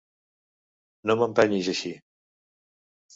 [1.11, 1.91] No m'empenyis així!